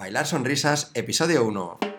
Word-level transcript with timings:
Bailar 0.00 0.26
Sonrisas, 0.26 0.92
episodio 0.94 1.44
1. 1.44 1.89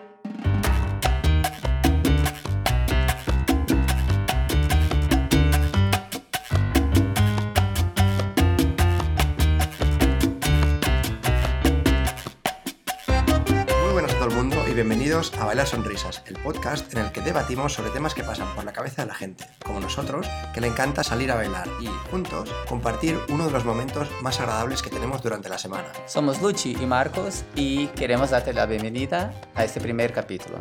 Y 14.72 14.74
bienvenidos 14.74 15.34
a 15.34 15.44
Bailar 15.44 15.66
Sonrisas, 15.66 16.22
el 16.24 16.38
podcast 16.38 16.90
en 16.94 17.00
el 17.00 17.12
que 17.12 17.20
debatimos 17.20 17.74
sobre 17.74 17.90
temas 17.90 18.14
que 18.14 18.24
pasan 18.24 18.54
por 18.54 18.64
la 18.64 18.72
cabeza 18.72 19.02
de 19.02 19.08
la 19.08 19.14
gente, 19.14 19.44
como 19.62 19.80
nosotros, 19.80 20.26
que 20.54 20.62
le 20.62 20.68
encanta 20.68 21.04
salir 21.04 21.30
a 21.30 21.34
bailar 21.34 21.68
y, 21.78 21.88
juntos, 22.10 22.50
compartir 22.66 23.18
uno 23.28 23.44
de 23.44 23.52
los 23.52 23.66
momentos 23.66 24.08
más 24.22 24.40
agradables 24.40 24.80
que 24.80 24.88
tenemos 24.88 25.22
durante 25.22 25.50
la 25.50 25.58
semana. 25.58 25.92
Somos 26.06 26.40
Luchi 26.40 26.74
y 26.80 26.86
Marcos 26.86 27.44
y 27.54 27.88
queremos 27.88 28.30
darte 28.30 28.54
la 28.54 28.64
bienvenida 28.64 29.34
a 29.54 29.62
este 29.62 29.78
primer 29.78 30.14
capítulo. 30.14 30.58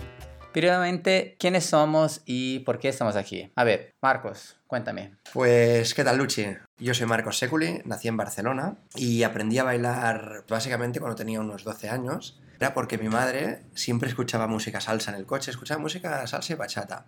Primeramente, 0.52 1.38
¿quiénes 1.40 1.68
somos 1.68 2.22
y 2.26 2.60
por 2.60 2.80
qué 2.80 2.90
estamos 2.90 3.16
aquí? 3.16 3.50
A 3.56 3.64
ver, 3.64 3.94
Marcos, 4.02 4.58
cuéntame. 4.68 5.14
Pues, 5.32 5.94
¿qué 5.94 6.04
tal, 6.04 6.18
Luchi? 6.18 6.48
Yo 6.80 6.94
soy 6.94 7.08
Marcos 7.08 7.38
Seculi, 7.38 7.82
nací 7.86 8.10
en 8.10 8.18
Barcelona 8.18 8.76
y 8.94 9.24
aprendí 9.24 9.58
a 9.60 9.64
bailar 9.64 10.44
básicamente 10.50 11.00
cuando 11.00 11.16
tenía 11.16 11.40
unos 11.40 11.64
12 11.64 11.90
años. 11.90 12.42
Era 12.62 12.76
porque 12.76 13.00
mi 13.00 13.10
madre 13.10 13.64
siempre 13.74 14.08
escuchaba 14.08 14.46
música 14.46 14.80
salsa 14.80 15.10
en 15.10 15.18
el 15.18 15.26
coche, 15.26 15.50
escuchaba 15.50 15.82
música 15.82 16.28
salsa 16.28 16.54
y 16.54 16.56
bachata. 16.56 17.08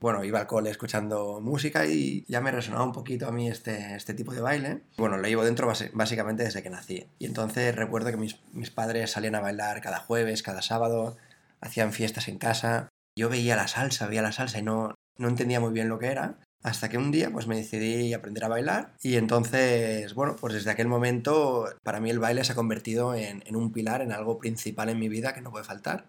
Bueno, 0.00 0.24
iba 0.24 0.40
al 0.40 0.46
cole 0.46 0.70
escuchando 0.70 1.42
música 1.42 1.84
y 1.84 2.24
ya 2.26 2.40
me 2.40 2.50
resonaba 2.50 2.84
un 2.84 2.92
poquito 2.92 3.28
a 3.28 3.30
mí 3.30 3.50
este, 3.50 3.96
este 3.96 4.14
tipo 4.14 4.32
de 4.32 4.40
baile. 4.40 4.80
Bueno, 4.96 5.18
lo 5.18 5.28
llevo 5.28 5.44
dentro 5.44 5.70
básicamente 5.92 6.44
desde 6.44 6.62
que 6.62 6.70
nací. 6.70 7.06
Y 7.18 7.26
entonces 7.26 7.76
recuerdo 7.76 8.12
que 8.12 8.16
mis, 8.16 8.40
mis 8.52 8.70
padres 8.70 9.10
salían 9.10 9.34
a 9.34 9.40
bailar 9.40 9.82
cada 9.82 9.98
jueves, 9.98 10.42
cada 10.42 10.62
sábado, 10.62 11.18
hacían 11.60 11.92
fiestas 11.92 12.28
en 12.28 12.38
casa. 12.38 12.88
Yo 13.14 13.28
veía 13.28 13.56
la 13.56 13.68
salsa, 13.68 14.06
veía 14.06 14.22
la 14.22 14.32
salsa 14.32 14.58
y 14.58 14.62
no, 14.62 14.94
no 15.18 15.28
entendía 15.28 15.60
muy 15.60 15.74
bien 15.74 15.90
lo 15.90 15.98
que 15.98 16.06
era. 16.06 16.38
Hasta 16.64 16.88
que 16.88 16.98
un 16.98 17.12
día 17.12 17.30
pues 17.30 17.46
me 17.46 17.56
decidí 17.56 18.14
aprender 18.14 18.42
a 18.42 18.48
bailar 18.48 18.94
y 19.02 19.16
entonces, 19.16 20.14
bueno, 20.14 20.34
pues 20.34 20.54
desde 20.54 20.70
aquel 20.70 20.88
momento 20.88 21.68
para 21.82 22.00
mí 22.00 22.10
el 22.10 22.18
baile 22.18 22.42
se 22.42 22.52
ha 22.52 22.54
convertido 22.56 23.14
en, 23.14 23.44
en 23.46 23.54
un 23.54 23.70
pilar, 23.70 24.00
en 24.00 24.10
algo 24.10 24.38
principal 24.38 24.88
en 24.88 24.98
mi 24.98 25.08
vida 25.08 25.34
que 25.34 25.42
no 25.42 25.50
puede 25.52 25.64
faltar. 25.64 26.06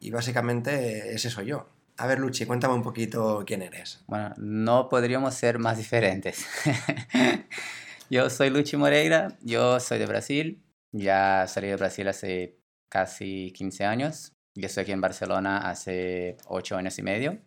Y 0.00 0.10
básicamente 0.10 1.14
ese 1.14 1.30
soy 1.30 1.46
yo. 1.46 1.68
A 1.96 2.06
ver, 2.06 2.18
Luchi, 2.18 2.44
cuéntame 2.44 2.74
un 2.74 2.82
poquito 2.82 3.44
quién 3.46 3.62
eres. 3.62 4.02
Bueno, 4.06 4.34
no 4.36 4.88
podríamos 4.88 5.34
ser 5.34 5.58
más 5.58 5.76
diferentes. 5.76 6.46
yo 8.10 8.30
soy 8.30 8.50
Luchi 8.50 8.76
Moreira, 8.76 9.36
yo 9.42 9.78
soy 9.78 9.98
de 9.98 10.06
Brasil, 10.06 10.62
ya 10.92 11.46
salí 11.46 11.68
de 11.68 11.76
Brasil 11.76 12.08
hace 12.08 12.58
casi 12.88 13.52
15 13.52 13.84
años. 13.84 14.32
Yo 14.54 14.66
estoy 14.66 14.82
aquí 14.82 14.92
en 14.92 15.00
Barcelona 15.00 15.58
hace 15.58 16.36
8 16.46 16.76
años 16.76 16.98
y 16.98 17.02
medio. 17.02 17.38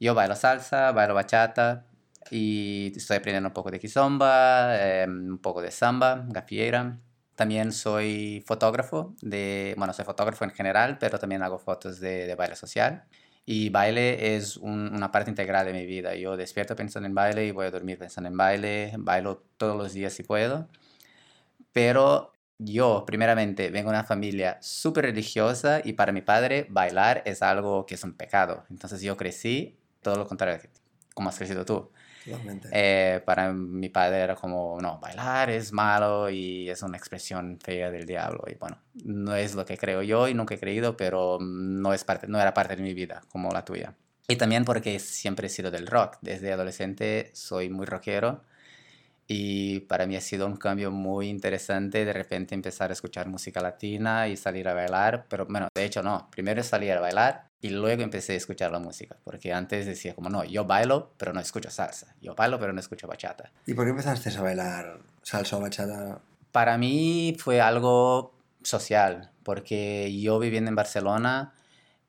Yo 0.00 0.14
bailo 0.14 0.34
salsa, 0.34 0.92
bailo 0.92 1.14
bachata 1.14 1.84
y 2.30 2.92
estoy 2.96 3.18
aprendiendo 3.18 3.48
un 3.48 3.52
poco 3.54 3.70
de 3.70 3.78
kizomba, 3.78 4.74
eh, 4.76 5.06
un 5.06 5.38
poco 5.38 5.60
de 5.62 5.70
samba, 5.70 6.24
gafieira. 6.28 6.98
También 7.36 7.70
soy 7.72 8.42
fotógrafo, 8.46 9.14
de, 9.22 9.74
bueno, 9.76 9.92
soy 9.92 10.04
fotógrafo 10.06 10.44
en 10.44 10.50
general, 10.52 10.98
pero 10.98 11.18
también 11.18 11.42
hago 11.42 11.58
fotos 11.58 12.00
de, 12.00 12.34
baile 12.34 12.56
social. 12.56 13.04
Y 13.46 13.68
baile 13.70 14.36
es 14.36 14.56
un- 14.56 14.94
una 14.94 15.10
parte 15.10 15.30
integral 15.30 15.66
de 15.66 15.72
mi 15.72 15.84
vida. 15.86 16.14
Yo 16.14 16.36
despierto 16.36 16.76
pensando 16.76 17.06
en 17.08 17.14
baile 17.14 17.46
y 17.46 17.50
voy 17.52 17.66
a 17.66 17.70
dormir 17.70 17.98
pensando 17.98 18.28
en 18.28 18.36
baile. 18.36 18.92
Bailo 18.98 19.42
todos 19.58 19.76
los 19.76 19.92
días 19.92 20.12
si 20.14 20.22
puedo. 20.22 20.68
Pero 21.72 22.32
yo, 22.58 23.04
primeramente, 23.06 23.70
vengo 23.70 23.90
de 23.90 23.96
una 23.96 24.04
familia 24.04 24.58
súper 24.60 25.04
religiosa 25.06 25.80
y 25.84 25.94
para 25.94 26.12
mi 26.12 26.20
padre 26.22 26.66
bailar 26.70 27.22
es 27.26 27.42
algo 27.42 27.86
que 27.86 27.94
es 27.94 28.04
un 28.04 28.14
pecado. 28.14 28.64
Entonces 28.70 29.00
yo 29.02 29.16
crecí 29.16 29.79
todo 30.02 30.16
lo 30.16 30.26
contrario, 30.26 30.60
como 31.14 31.28
has 31.28 31.38
crecido 31.38 31.64
tú. 31.64 31.90
Eh, 32.72 33.22
para 33.24 33.52
mi 33.52 33.88
padre 33.88 34.20
era 34.20 34.34
como, 34.34 34.78
no, 34.80 34.98
bailar 34.98 35.50
es 35.50 35.72
malo 35.72 36.28
y 36.30 36.68
es 36.68 36.82
una 36.82 36.96
expresión 36.96 37.58
fea 37.62 37.90
del 37.90 38.06
diablo. 38.06 38.44
Y 38.48 38.54
bueno, 38.54 38.78
no 39.04 39.34
es 39.34 39.54
lo 39.54 39.64
que 39.64 39.76
creo 39.76 40.02
yo 40.02 40.28
y 40.28 40.34
nunca 40.34 40.54
he 40.54 40.60
creído, 40.60 40.96
pero 40.96 41.38
no, 41.40 41.92
es 41.92 42.04
parte, 42.04 42.26
no 42.26 42.40
era 42.40 42.54
parte 42.54 42.76
de 42.76 42.82
mi 42.82 42.94
vida 42.94 43.22
como 43.28 43.50
la 43.50 43.64
tuya. 43.64 43.94
Y 44.28 44.36
también 44.36 44.64
porque 44.64 44.98
siempre 45.00 45.48
he 45.48 45.50
sido 45.50 45.70
del 45.70 45.86
rock. 45.86 46.18
Desde 46.20 46.52
adolescente 46.52 47.30
soy 47.34 47.68
muy 47.68 47.86
rockero 47.86 48.42
y 49.26 49.80
para 49.80 50.06
mí 50.06 50.16
ha 50.16 50.20
sido 50.20 50.46
un 50.46 50.56
cambio 50.56 50.90
muy 50.90 51.28
interesante 51.28 52.04
de 52.04 52.12
repente 52.12 52.54
empezar 52.54 52.90
a 52.90 52.92
escuchar 52.92 53.28
música 53.28 53.60
latina 53.60 54.28
y 54.28 54.36
salir 54.36 54.68
a 54.68 54.74
bailar. 54.74 55.26
Pero 55.28 55.46
bueno, 55.46 55.68
de 55.74 55.84
hecho 55.84 56.02
no, 56.02 56.28
primero 56.30 56.62
salí 56.62 56.90
a 56.90 57.00
bailar 57.00 57.49
y 57.60 57.70
luego 57.70 58.02
empecé 58.02 58.34
a 58.34 58.36
escuchar 58.36 58.70
la 58.72 58.78
música. 58.78 59.16
Porque 59.24 59.52
antes 59.52 59.86
decía 59.86 60.14
como, 60.14 60.30
no, 60.30 60.44
yo 60.44 60.64
bailo 60.64 61.12
pero 61.16 61.32
no 61.32 61.40
escucho 61.40 61.70
salsa. 61.70 62.14
Yo 62.20 62.34
bailo 62.34 62.58
pero 62.58 62.72
no 62.72 62.80
escucho 62.80 63.06
bachata. 63.06 63.50
¿Y 63.66 63.74
por 63.74 63.84
qué 63.84 63.90
empezaste 63.90 64.30
a 64.30 64.42
bailar 64.42 65.00
salsa 65.22 65.56
o 65.56 65.60
bachata? 65.60 66.20
Para 66.52 66.78
mí 66.78 67.36
fue 67.38 67.60
algo 67.60 68.34
social, 68.62 69.30
porque 69.42 70.18
yo 70.20 70.38
viviendo 70.38 70.68
en 70.68 70.76
Barcelona 70.76 71.54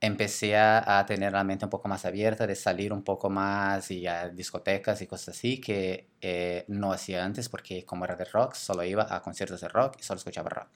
empecé 0.01 0.57
a, 0.57 1.05
tener 1.07 1.31
la 1.31 1.43
mente 1.43 1.65
un 1.65 1.69
poco 1.69 1.87
más 1.87 2.05
abierta, 2.05 2.47
de 2.47 2.55
salir 2.55 2.91
un 2.91 3.03
poco 3.03 3.29
más 3.29 3.91
y 3.91 4.07
a 4.07 4.29
discotecas 4.29 4.99
y 5.03 5.07
cosas 5.07 5.37
así 5.37 5.61
que 5.61 6.09
eh, 6.21 6.65
no 6.67 6.91
hacía 6.91 7.23
antes, 7.23 7.49
porque 7.49 7.85
como 7.85 8.05
era 8.05 8.15
de 8.15 8.25
rock, 8.25 8.55
solo 8.55 8.83
iba 8.83 9.05
a 9.15 9.21
conciertos 9.21 9.61
de 9.61 9.67
rock 9.67 9.97
y 9.99 10.03
solo 10.03 10.17
escuchaba 10.17 10.49
rock. 10.49 10.69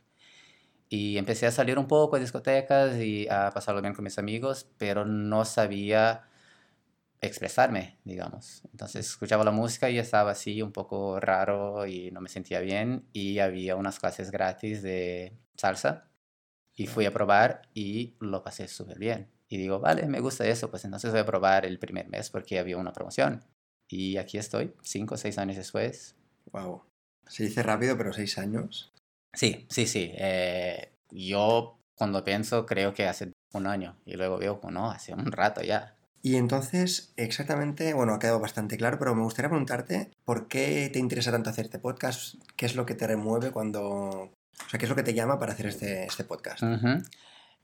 Y 0.89 1.17
empecé 1.17 1.47
a 1.47 1.51
salir 1.51 1.79
un 1.79 1.87
poco 1.87 2.15
a 2.15 2.19
discotecas 2.19 2.97
y 2.97 3.27
a 3.29 3.51
pasarlo 3.51 3.81
bien 3.81 3.93
con 3.93 4.03
mis 4.03 4.17
amigos, 4.19 4.67
pero 4.77 5.05
no 5.05 5.45
sabía 5.45 6.29
expresarme, 7.21 7.99
digamos. 8.03 8.61
Entonces 8.71 9.07
escuchaba 9.07 9.43
la 9.43 9.51
música 9.51 9.89
y 9.89 9.97
estaba 9.97 10.31
así 10.31 10.61
un 10.61 10.71
poco 10.71 11.19
raro 11.19 11.85
y 11.87 12.11
no 12.11 12.21
me 12.21 12.29
sentía 12.29 12.59
bien 12.59 13.07
y 13.13 13.39
había 13.39 13.75
unas 13.75 13.99
clases 13.99 14.31
gratis 14.31 14.81
de 14.81 15.37
salsa 15.55 16.09
y 16.75 16.87
fui 16.87 17.05
a 17.05 17.13
probar 17.13 17.63
y 17.73 18.15
lo 18.19 18.43
pasé 18.43 18.67
súper 18.67 18.99
bien. 18.99 19.31
Y 19.47 19.57
digo, 19.57 19.79
vale, 19.79 20.07
me 20.07 20.19
gusta 20.19 20.45
eso, 20.47 20.69
pues 20.69 20.85
entonces 20.85 21.11
voy 21.11 21.21
a 21.21 21.25
probar 21.25 21.65
el 21.65 21.79
primer 21.79 22.09
mes 22.09 22.29
porque 22.29 22.59
había 22.59 22.77
una 22.77 22.93
promoción. 22.93 23.43
Y 23.87 24.17
aquí 24.17 24.37
estoy, 24.37 24.73
cinco 24.81 25.15
o 25.15 25.17
seis 25.17 25.37
años 25.37 25.57
después. 25.57 26.15
Wow. 26.51 26.83
Se 27.27 27.43
dice 27.43 27.63
rápido, 27.63 27.97
pero 27.97 28.11
seis 28.13 28.37
años. 28.37 28.91
Sí, 29.35 29.65
sí, 29.69 29.85
sí. 29.85 30.11
eh, 30.15 30.89
yo 31.11 31.77
cuando 31.95 32.23
pienso 32.23 32.65
creo 32.65 32.93
que 32.93 33.07
hace 33.07 33.31
un 33.53 33.67
año 33.67 33.95
y 34.05 34.15
luego 34.15 34.37
veo 34.37 34.59
no, 34.71 34.91
hace 34.91 35.13
un 35.13 35.31
rato 35.31 35.61
ya. 35.61 35.95
Y 36.21 36.37
entonces, 36.37 37.13
exactamente, 37.17 37.93
bueno, 37.93 38.15
ha 38.15 38.19
quedado 38.19 38.39
bastante 38.39 38.77
claro, 38.77 38.97
pero 38.97 39.13
me 39.13 39.21
gustaría 39.21 39.49
preguntarte 39.49 40.09
por 40.25 40.47
qué 40.47 40.89
te 40.91 40.97
interesa 40.97 41.31
tanto 41.31 41.51
hacer 41.51 41.65
este 41.65 41.77
podcast, 41.77 42.35
qué 42.55 42.65
es 42.65 42.75
lo 42.75 42.85
que 42.85 42.95
te 42.95 43.05
remueve 43.05 43.51
cuando... 43.51 43.81
O 43.83 44.69
sea, 44.69 44.79
qué 44.79 44.85
es 44.85 44.89
lo 44.89 44.95
que 44.95 45.03
te 45.03 45.13
llama 45.13 45.37
para 45.37 45.53
hacer 45.53 45.67
este, 45.67 46.05
este 46.05 46.23
podcast. 46.23 46.63
Ujú. 46.63 47.03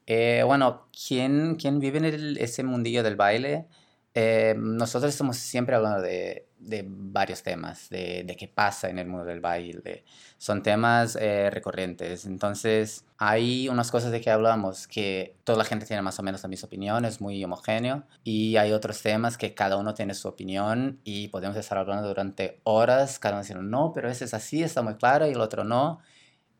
Eh, 0.06 0.44
bueno, 0.46 0.88
¿quién, 1.08 1.56
quién 1.56 1.80
vive 1.80 1.98
en 2.00 2.06
el- 2.06 2.38
ese 2.38 2.64
mundillo 2.64 3.02
del 3.02 3.16
baile? 3.16 3.66
Eh, 4.14 4.56
nosotros 4.58 5.10
estamos 5.12 5.38
siempre 5.38 5.74
hablando 5.76 6.02
de, 6.02 6.48
de 6.60 6.84
varios 6.86 7.44
temas, 7.44 7.90
de, 7.90 8.24
de 8.26 8.36
qué 8.36 8.50
pasa 8.50 8.90
en 8.90 9.00
el 9.00 9.08
mundo 9.08 9.24
del 9.26 9.40
baile. 9.40 10.04
Son 10.38 10.62
temas 10.64 11.16
eh, 11.16 11.50
recurrentes. 11.50 12.26
Entonces, 12.26 13.06
hay 13.18 13.70
unas 13.70 13.90
cosas 13.90 14.12
de 14.12 14.20
que 14.20 14.30
hablamos 14.30 14.86
que 14.88 15.38
toda 15.46 15.58
la 15.60 15.64
gente 15.64 15.86
tiene 15.86 16.02
más 16.02 16.20
o 16.20 16.24
menos 16.24 16.44
la 16.44 16.50
misma 16.50 16.68
opinión, 16.68 17.06
es 17.06 17.22
muy 17.22 17.42
homogéneo. 17.44 18.04
Y 18.26 18.58
hay 18.58 18.74
otros 18.74 19.02
temas 19.02 19.38
que 19.38 19.54
cada 19.54 19.78
uno 19.78 19.94
tiene 19.94 20.14
su 20.14 20.28
opinión 20.28 21.00
y 21.06 21.30
podemos 21.30 21.56
estar 21.56 21.78
hablando 21.78 22.08
durante 22.08 22.60
horas, 22.64 23.18
cada 23.18 23.36
uno 23.36 23.44
diciendo, 23.44 23.64
no, 23.64 23.94
pero 23.94 24.10
ese 24.10 24.26
es 24.26 24.34
así, 24.34 24.62
está 24.62 24.82
muy 24.82 24.96
claro, 24.96 25.26
y 25.28 25.32
el 25.32 25.40
otro 25.42 25.64
no. 25.64 26.00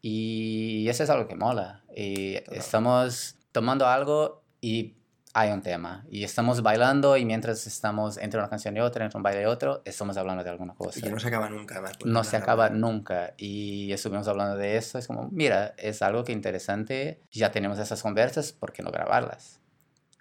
Y 0.02 0.88
eso 0.88 1.04
es 1.04 1.10
algo 1.10 1.28
que 1.28 1.36
mola. 1.36 1.84
Y 1.96 2.38
Claro. 2.38 2.60
estamos 2.60 3.36
tomando 3.52 3.86
algo 3.88 4.42
y 4.62 4.96
hay 5.34 5.52
un 5.52 5.62
tema. 5.62 6.06
Y 6.10 6.24
estamos 6.24 6.62
bailando 6.62 7.16
y 7.18 7.26
mientras 7.26 7.66
estamos 7.68 8.18
entre 8.18 8.40
una 8.40 8.50
canción 8.50 8.76
y 8.76 8.80
otra, 8.82 9.06
entre 9.06 9.18
un 9.18 9.24
baile 9.24 9.44
y 9.44 9.46
otro, 9.46 9.82
estamos 9.86 10.18
hablando 10.18 10.44
de 10.44 10.50
alguna 10.50 10.74
cosa. 10.74 11.00
Y 11.00 11.10
no 11.10 11.20
se 11.20 11.28
acaba 11.30 11.50
nunca, 11.50 11.76
además. 11.76 11.94
porque 11.98 12.12
No 12.12 12.24
se 12.24 12.38
acaba 12.38 12.70
nunca. 12.70 13.34
Y 13.38 13.92
estuvimos 13.94 14.28
hablando 14.28 14.58
de 14.58 14.78
eso. 14.78 14.98
Es 14.98 15.08
como, 15.08 15.30
mira, 15.32 15.74
es 15.78 16.02
algo 16.02 16.24
que 16.24 16.34
interesante. 16.34 17.22
Ya 17.32 17.52
tenemos 17.52 17.80
esas 17.80 18.02
conversas, 18.02 18.52
¿por 18.52 18.74
qué 18.74 18.84
no 18.84 18.92
grabarlas? 18.92 19.60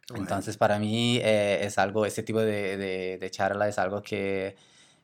Guay. 0.09 0.23
Entonces, 0.23 0.57
para 0.57 0.79
mí 0.79 1.19
eh, 1.23 1.65
es 1.65 1.79
algo, 1.79 2.07
ese 2.07 2.23
tipo 2.23 2.41
de, 2.41 2.77
de, 2.77 3.19
de 3.19 3.31
charla 3.31 3.69
es 3.69 3.79
algo 3.79 4.03
que, 4.03 4.57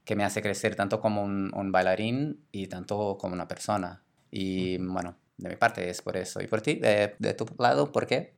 que 0.05 0.17
me 0.17 0.25
hace 0.25 0.43
crecer 0.43 0.77
tanto 0.77 1.01
como 1.01 1.23
un, 1.23 1.53
un 1.55 1.73
bailarín 1.73 2.45
y 2.53 2.67
tanto 2.69 3.17
como 3.19 3.35
una 3.35 3.49
persona. 3.49 4.03
Y 4.31 4.79
bueno, 4.79 5.17
de 5.37 5.49
mi 5.49 5.57
parte 5.57 5.89
es 5.91 6.03
por 6.03 6.17
eso. 6.17 6.41
¿Y 6.41 6.47
por 6.47 6.61
ti? 6.61 6.75
De, 6.77 7.15
de 7.19 7.35
tu 7.35 7.47
lado, 7.59 7.93
por 7.93 8.07
qué? 8.07 8.36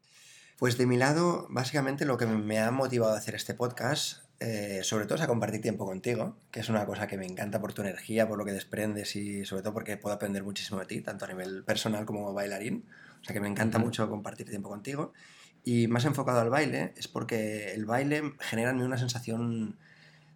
Pues 0.59 0.77
de 0.77 0.87
mi 0.87 0.97
lado, 0.97 1.47
básicamente 1.51 2.05
lo 2.05 2.19
que 2.19 2.27
me 2.27 2.59
ha 2.59 2.73
motivado 2.73 3.15
a 3.15 3.17
hacer 3.17 3.37
este 3.37 3.55
podcast, 3.55 4.25
eh, 4.41 4.81
sobre 4.83 5.05
todo 5.07 5.15
es 5.15 5.21
a 5.21 5.29
compartir 5.29 5.61
tiempo 5.61 5.87
contigo, 5.87 6.37
que 6.51 6.59
es 6.59 6.69
una 6.69 6.85
cosa 6.85 7.07
que 7.07 7.17
me 7.17 7.27
encanta 7.27 7.61
por 7.61 7.75
tu 7.75 7.83
energía, 7.83 8.27
por 8.27 8.39
lo 8.39 8.45
que 8.45 8.51
desprendes 8.51 9.15
y 9.15 9.45
sobre 9.45 9.63
todo 9.63 9.73
porque 9.73 9.97
puedo 9.97 10.17
aprender 10.17 10.43
muchísimo 10.43 10.81
de 10.81 10.87
ti, 10.87 11.01
tanto 11.01 11.27
a 11.27 11.29
nivel 11.29 11.63
personal 11.63 12.07
como 12.07 12.35
bailarín. 12.35 12.85
O 13.21 13.25
sea 13.25 13.35
que 13.35 13.41
me 13.41 13.47
encanta 13.47 13.79
mucho 13.79 14.11
compartir 14.11 14.49
tiempo 14.49 14.69
contigo. 14.69 15.13
Y 15.63 15.87
más 15.87 16.05
enfocado 16.07 16.41
al 16.41 16.51
baile 16.51 16.93
es 16.97 17.07
porque 17.07 17.73
el 17.73 17.87
baile 17.87 18.35
genera 18.41 18.71
en 18.71 18.79
mí 18.79 18.83
una 18.83 18.99
sensación 18.99 19.79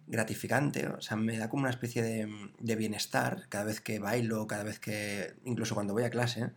gratificante, 0.07 0.87
o 0.87 1.01
sea, 1.01 1.17
me 1.17 1.37
da 1.37 1.49
como 1.49 1.63
una 1.63 1.69
especie 1.69 2.01
de, 2.01 2.29
de, 2.59 2.75
bienestar 2.77 3.47
cada 3.49 3.65
vez 3.65 3.81
que 3.81 3.99
bailo, 3.99 4.47
cada 4.47 4.63
vez 4.63 4.79
que, 4.79 5.33
incluso 5.43 5.75
cuando 5.75 5.91
voy 5.91 6.03
a 6.03 6.09
clase. 6.09 6.51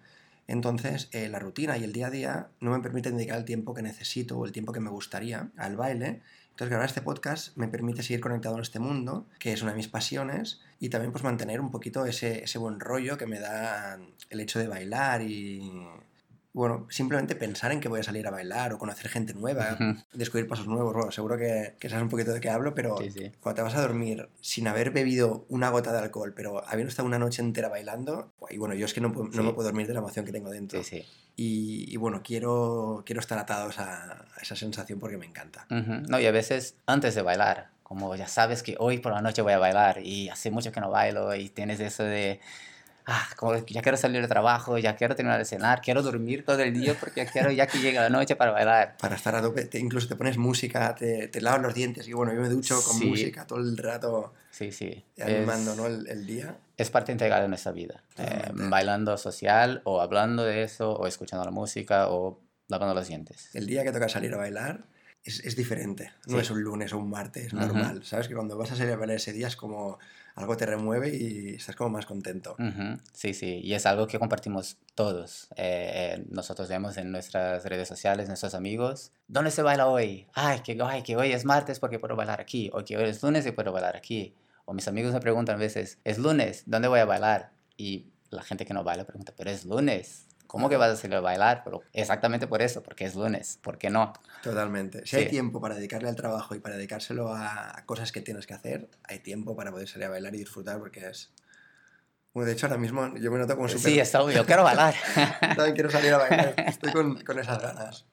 Entonces, 0.48 1.08
eh, 1.12 1.28
la 1.28 1.38
rutina 1.38 1.76
y 1.76 1.84
el 1.84 1.92
día 1.92 2.06
a 2.06 2.10
día 2.10 2.48
no 2.60 2.70
me 2.70 2.80
permiten 2.80 3.16
dedicar 3.16 3.38
el 3.38 3.44
tiempo 3.44 3.74
que 3.74 3.82
necesito 3.82 4.38
o 4.38 4.46
el 4.46 4.52
tiempo 4.52 4.72
que 4.72 4.80
me 4.80 4.90
gustaría 4.90 5.50
al 5.56 5.76
baile. 5.76 6.22
Entonces, 6.50 6.70
grabar 6.70 6.88
este 6.88 7.02
podcast 7.02 7.56
me 7.56 7.68
permite 7.68 8.02
seguir 8.02 8.20
conectado 8.20 8.54
en 8.54 8.62
este 8.62 8.78
mundo, 8.78 9.26
que 9.38 9.52
es 9.52 9.62
una 9.62 9.72
de 9.72 9.76
mis 9.76 9.88
pasiones, 9.88 10.60
y 10.78 10.88
también 10.88 11.12
pues 11.12 11.24
mantener 11.24 11.60
un 11.60 11.70
poquito 11.70 12.06
ese, 12.06 12.44
ese 12.44 12.58
buen 12.58 12.80
rollo 12.80 13.18
que 13.18 13.26
me 13.26 13.40
da 13.40 13.98
el 14.30 14.40
hecho 14.40 14.58
de 14.58 14.68
bailar 14.68 15.22
y, 15.22 15.70
bueno, 16.56 16.86
simplemente 16.88 17.36
pensar 17.36 17.70
en 17.70 17.80
que 17.80 17.88
voy 17.88 18.00
a 18.00 18.02
salir 18.02 18.26
a 18.26 18.30
bailar 18.30 18.72
o 18.72 18.78
conocer 18.78 19.10
gente 19.10 19.34
nueva, 19.34 19.76
descubrir 20.14 20.48
pasos 20.48 20.66
nuevos. 20.66 20.94
Bueno, 20.94 21.12
seguro 21.12 21.36
que, 21.36 21.74
que, 21.78 21.90
sabes 21.90 22.02
un 22.02 22.08
poquito 22.08 22.32
de 22.32 22.40
qué 22.40 22.48
hablo, 22.48 22.74
pero 22.74 22.96
cuando 23.40 23.56
te 23.56 23.60
vas 23.60 23.74
a 23.74 23.82
dormir 23.82 24.30
sin 24.40 24.66
haber 24.66 24.90
bebido 24.90 25.44
una 25.50 25.68
gota 25.68 25.92
de 25.92 25.98
alcohol, 25.98 26.32
pero 26.34 26.66
habiendo 26.66 26.88
estado 26.88 27.06
una 27.06 27.18
noche 27.18 27.42
entera 27.42 27.68
bailando, 27.68 28.32
y 28.48 28.56
bueno, 28.56 28.74
yo 28.74 28.86
es 28.86 28.94
que 28.94 29.02
no, 29.02 29.08
no 29.08 29.42
me 29.42 29.52
puedo 29.52 29.68
dormir 29.68 29.86
de 29.86 29.92
la 29.92 29.98
emoción 29.98 30.24
que 30.24 30.32
tengo 30.32 30.48
dentro. 30.48 30.80
Y, 31.38 31.92
y, 31.92 31.96
bueno, 31.98 32.22
quiero, 32.24 33.02
quiero 33.04 33.20
estar 33.20 33.36
atado 33.36 33.70
a, 33.76 34.24
esa 34.40 34.56
sensación 34.56 34.98
porque 34.98 35.18
me 35.18 35.26
encanta. 35.26 35.66
No, 35.68 36.18
y 36.18 36.24
a 36.24 36.30
veces 36.30 36.76
antes 36.86 37.14
de 37.14 37.20
bailar, 37.20 37.68
como 37.82 38.16
ya 38.16 38.28
sabes 38.28 38.62
que 38.62 38.76
hoy 38.78 38.96
por 38.96 39.12
la 39.12 39.20
noche 39.20 39.42
voy 39.42 39.52
a 39.52 39.58
bailar 39.58 40.00
y 40.02 40.30
hace 40.30 40.50
mucho 40.50 40.72
que 40.72 40.80
no 40.80 40.90
bailo 40.90 41.34
y 41.34 41.50
tienes 41.50 41.80
eso 41.80 42.02
de 42.02 42.40
ah, 43.06 43.28
como 43.36 43.56
ya 43.66 43.82
quiero 43.82 43.96
salir 43.96 44.20
de 44.20 44.28
trabajo, 44.28 44.78
ya 44.78 44.96
quiero 44.96 45.14
terminar 45.14 45.38
de 45.38 45.44
cenar, 45.44 45.80
quiero 45.80 46.02
dormir 46.02 46.44
todo 46.44 46.60
el 46.60 46.72
día 46.72 46.94
porque 46.98 47.24
ya 47.24 47.30
quiero 47.30 47.50
ya 47.50 47.66
que 47.66 47.78
llegue 47.78 47.98
la 47.98 48.10
noche 48.10 48.36
para 48.36 48.50
bailar. 48.50 48.96
Para 48.98 49.16
estar 49.16 49.34
a 49.34 49.42
tope, 49.42 49.68
incluso 49.74 50.08
te 50.08 50.16
pones 50.16 50.36
música, 50.36 50.94
te, 50.94 51.28
te 51.28 51.40
lavas 51.40 51.62
los 51.62 51.74
dientes 51.74 52.06
y 52.08 52.12
bueno, 52.12 52.34
yo 52.34 52.40
me 52.40 52.48
ducho 52.48 52.80
con 52.82 52.98
música 53.08 53.46
todo 53.46 53.60
el 53.60 53.76
rato. 53.76 54.34
Sí, 54.50 54.72
sí. 54.72 55.04
Animando, 55.20 55.74
¿no? 55.76 55.86
El, 55.86 56.08
el, 56.08 56.26
día. 56.26 56.56
Es 56.76 56.90
parte 56.90 57.12
integral 57.12 57.42
de 57.42 57.48
nuestra 57.48 57.72
vida. 57.72 58.02
Eh, 58.18 58.50
bailando 58.52 59.16
social 59.18 59.82
o 59.84 60.00
hablando 60.00 60.44
de 60.44 60.62
eso 60.62 60.92
o 60.92 61.06
escuchando 61.06 61.44
la 61.44 61.50
música 61.50 62.08
o 62.08 62.40
lavando 62.68 62.94
los 62.94 63.08
dientes. 63.08 63.50
El 63.54 63.66
día 63.66 63.84
que 63.84 63.92
toca 63.92 64.08
salir 64.08 64.34
a 64.34 64.38
bailar 64.38 64.84
es, 65.26 65.40
es 65.40 65.56
diferente. 65.56 66.12
No 66.26 66.40
es 66.40 66.50
un 66.50 66.62
lunes 66.62 66.92
o 66.92 66.98
un 66.98 67.10
martes, 67.10 67.46
es 67.46 67.52
normal. 67.52 68.04
Sabes 68.04 68.28
que 68.28 68.34
cuando 68.34 68.56
vas 68.56 68.72
a 68.72 68.76
salir 68.76 68.92
a 68.92 68.96
bailar 68.96 69.16
ese 69.16 69.32
día 69.32 69.48
es 69.48 69.56
como 69.56 69.98
algo 70.36 70.56
te 70.56 70.66
remueve 70.66 71.16
y 71.16 71.54
estás 71.54 71.74
como 71.74 71.90
más 71.90 72.04
contento. 72.04 72.56
Sí, 73.12 73.32
sí, 73.32 73.60
y 73.62 73.72
es 73.72 73.86
algo 73.86 74.06
que 74.06 74.18
compartimos 74.18 74.76
todos. 74.94 75.48
Eh, 75.56 76.24
nosotros 76.30 76.68
vemos 76.68 76.98
en 76.98 77.10
nuestras 77.10 77.64
redes 77.64 77.88
sociales, 77.88 78.28
nuestros 78.28 78.54
amigos, 78.54 79.12
¿dónde 79.28 79.50
se 79.50 79.62
baila 79.62 79.86
hoy? 79.86 80.26
Ay, 80.34 80.60
que, 80.60 80.78
ay, 80.84 81.02
que 81.02 81.16
hoy 81.16 81.32
es 81.32 81.46
martes 81.46 81.80
porque 81.80 81.98
puedo 81.98 82.16
bailar 82.16 82.40
aquí, 82.40 82.70
o 82.74 82.84
que 82.84 82.98
hoy 82.98 83.08
es 83.08 83.22
lunes 83.22 83.46
y 83.46 83.52
puedo 83.52 83.72
bailar 83.72 83.96
aquí. 83.96 84.34
O 84.66 84.74
mis 84.74 84.86
amigos 84.88 85.12
me 85.14 85.20
preguntan 85.20 85.56
a 85.56 85.58
veces, 85.58 85.98
¿es 86.04 86.18
lunes? 86.18 86.64
¿Dónde 86.66 86.88
voy 86.88 87.00
a 87.00 87.06
bailar? 87.06 87.52
Y 87.78 88.06
la 88.30 88.42
gente 88.42 88.66
que 88.66 88.74
no 88.74 88.84
baila 88.84 89.04
pregunta, 89.04 89.32
pero 89.34 89.50
es 89.50 89.64
lunes. 89.64 90.25
¿Cómo 90.46 90.68
que 90.68 90.76
vas 90.76 90.90
a 90.90 90.96
salir 90.96 91.16
a 91.16 91.20
bailar? 91.20 91.62
Pero 91.64 91.82
exactamente 91.92 92.46
por 92.46 92.62
eso, 92.62 92.82
porque 92.82 93.04
es 93.04 93.14
lunes. 93.14 93.58
¿Por 93.62 93.78
qué 93.78 93.90
no? 93.90 94.12
Totalmente. 94.42 95.06
Si 95.06 95.16
hay 95.16 95.28
tiempo 95.28 95.60
para 95.60 95.74
dedicarle 95.74 96.08
al 96.08 96.16
trabajo 96.16 96.54
y 96.54 96.60
para 96.60 96.76
dedicárselo 96.76 97.32
a 97.34 97.82
cosas 97.86 98.12
que 98.12 98.20
tienes 98.20 98.46
que 98.46 98.54
hacer, 98.54 98.88
hay 99.04 99.18
tiempo 99.20 99.56
para 99.56 99.70
poder 99.70 99.88
salir 99.88 100.06
a 100.06 100.10
bailar 100.10 100.34
y 100.34 100.38
disfrutar 100.38 100.78
porque 100.78 101.06
es... 101.08 101.32
Bueno, 102.32 102.48
de 102.48 102.52
hecho, 102.52 102.66
ahora 102.66 102.78
mismo 102.78 103.16
yo 103.16 103.30
me 103.30 103.38
noto 103.38 103.56
como 103.56 103.68
súper... 103.68 103.92
Sí, 103.92 103.98
está 103.98 104.22
obvio. 104.22 104.44
Quiero 104.44 104.62
bailar. 104.62 104.94
También 105.40 105.74
quiero 105.74 105.90
salir 105.90 106.12
a 106.12 106.18
bailar. 106.18 106.54
Estoy 106.66 106.92
con, 106.92 107.18
con 107.24 107.38
esas 107.38 107.62
ganas. 107.62 108.06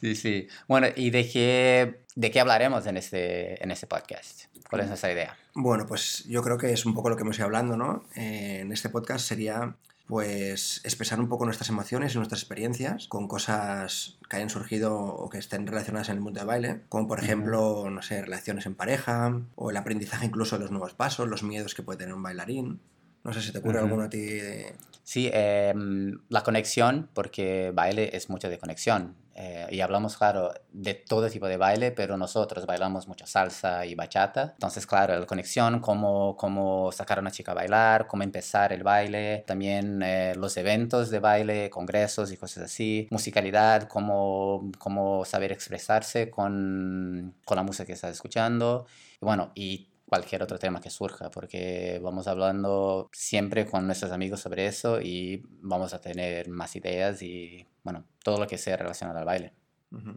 Sí, 0.00 0.14
sí. 0.14 0.48
Bueno, 0.68 0.88
¿y 0.94 1.10
de 1.10 1.28
qué, 1.28 2.04
de 2.14 2.30
qué 2.30 2.40
hablaremos 2.40 2.86
en 2.86 2.96
este, 2.96 3.62
en 3.62 3.70
este 3.70 3.86
podcast? 3.86 4.44
¿Cuál 4.68 4.82
es 4.82 4.88
nuestra 4.88 5.12
idea? 5.12 5.36
Bueno, 5.54 5.86
pues 5.86 6.24
yo 6.24 6.42
creo 6.42 6.58
que 6.58 6.72
es 6.72 6.84
un 6.84 6.94
poco 6.94 7.08
lo 7.08 7.16
que 7.16 7.22
hemos 7.22 7.36
ido 7.36 7.46
hablando, 7.46 7.76
¿no? 7.76 8.04
Eh, 8.16 8.60
en 8.60 8.72
este 8.72 8.88
podcast 8.88 9.26
sería 9.26 9.76
pues 10.06 10.80
expresar 10.84 11.18
un 11.18 11.28
poco 11.28 11.44
nuestras 11.44 11.70
emociones 11.70 12.14
y 12.14 12.16
nuestras 12.18 12.40
experiencias 12.42 13.08
con 13.08 13.26
cosas 13.26 14.18
que 14.28 14.36
hayan 14.36 14.50
surgido 14.50 14.96
o 14.98 15.30
que 15.30 15.38
estén 15.38 15.66
relacionadas 15.66 16.08
en 16.10 16.16
el 16.16 16.20
mundo 16.20 16.40
del 16.40 16.46
baile, 16.46 16.80
como 16.88 17.08
por 17.08 17.20
ejemplo, 17.20 17.88
no 17.90 18.02
sé, 18.02 18.20
relaciones 18.20 18.66
en 18.66 18.74
pareja 18.74 19.40
o 19.54 19.70
el 19.70 19.76
aprendizaje 19.76 20.26
incluso 20.26 20.56
de 20.56 20.62
los 20.62 20.70
nuevos 20.70 20.94
pasos, 20.94 21.28
los 21.28 21.42
miedos 21.42 21.74
que 21.74 21.82
puede 21.82 21.98
tener 21.98 22.14
un 22.14 22.22
bailarín. 22.22 22.80
No 23.24 23.32
sé 23.32 23.40
si 23.40 23.52
te 23.52 23.58
ocurre 23.58 23.80
alguno 23.80 24.04
a 24.04 24.10
ti. 24.10 24.18
De... 24.18 24.74
Sí, 25.02 25.30
em, 25.32 26.18
la 26.28 26.42
conexión, 26.42 27.10
porque 27.12 27.72
baile 27.74 28.16
es 28.16 28.30
mucho 28.30 28.48
de 28.48 28.58
conexión. 28.58 29.16
Eh, 29.36 29.66
y 29.70 29.80
hablamos, 29.80 30.16
claro, 30.16 30.52
de 30.72 30.94
todo 30.94 31.28
tipo 31.28 31.48
de 31.48 31.56
baile, 31.56 31.90
pero 31.90 32.16
nosotros 32.16 32.66
bailamos 32.66 33.08
mucho 33.08 33.26
salsa 33.26 33.84
y 33.84 33.94
bachata. 33.94 34.52
Entonces, 34.52 34.86
claro, 34.86 35.18
la 35.18 35.26
conexión, 35.26 35.80
cómo, 35.80 36.36
cómo 36.36 36.92
sacar 36.92 37.18
a 37.18 37.20
una 37.20 37.30
chica 37.32 37.52
a 37.52 37.54
bailar, 37.54 38.06
cómo 38.06 38.22
empezar 38.22 38.72
el 38.72 38.82
baile, 38.82 39.44
también 39.46 40.02
eh, 40.02 40.34
los 40.36 40.56
eventos 40.56 41.10
de 41.10 41.18
baile, 41.18 41.68
congresos 41.68 42.30
y 42.30 42.36
cosas 42.36 42.64
así, 42.64 43.08
musicalidad, 43.10 43.88
cómo, 43.88 44.70
cómo 44.78 45.24
saber 45.24 45.50
expresarse 45.50 46.30
con, 46.30 47.34
con 47.44 47.56
la 47.56 47.62
música 47.62 47.86
que 47.86 47.94
estás 47.94 48.12
escuchando. 48.12 48.86
Y 49.20 49.24
bueno, 49.24 49.50
y 49.54 49.88
cualquier 50.06 50.42
otro 50.42 50.58
tema 50.58 50.80
que 50.80 50.90
surja, 50.90 51.30
porque 51.30 52.00
vamos 52.02 52.26
hablando 52.28 53.08
siempre 53.12 53.66
con 53.66 53.86
nuestros 53.86 54.12
amigos 54.12 54.40
sobre 54.40 54.66
eso 54.66 55.00
y 55.00 55.42
vamos 55.60 55.94
a 55.94 56.00
tener 56.00 56.48
más 56.48 56.76
ideas 56.76 57.22
y, 57.22 57.66
bueno, 57.82 58.04
todo 58.22 58.38
lo 58.38 58.46
que 58.46 58.58
sea 58.58 58.76
relacionado 58.76 59.18
al 59.18 59.24
baile. 59.24 59.52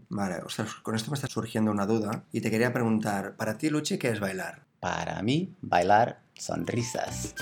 Vale, 0.10 0.38
o 0.44 0.50
sea, 0.50 0.66
con 0.82 0.96
esto 0.96 1.12
me 1.12 1.16
está 1.16 1.28
surgiendo 1.28 1.72
una 1.72 1.86
duda 1.86 2.24
y 2.32 2.42
te 2.42 2.50
quería 2.50 2.74
preguntar, 2.74 3.36
para 3.36 3.58
ti, 3.58 3.70
Luchi, 3.70 3.98
¿qué 3.98 4.10
es 4.10 4.20
bailar? 4.20 4.64
Para 4.80 5.22
mí, 5.22 5.56
bailar 5.62 6.22
sonrisas. 6.34 7.36